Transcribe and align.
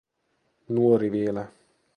Nuori 0.65 1.11
vielä. 1.11 1.47